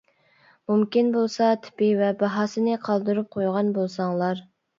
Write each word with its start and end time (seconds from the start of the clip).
مۇمكىن 0.69 1.11
بولسا 1.15 1.49
تىپى، 1.65 1.89
ۋە 1.99 2.09
باھاسىنى 2.23 2.79
قالدۇرۇپ 2.89 3.29
قويغان 3.37 3.71
بولساڭلار. 3.79 4.43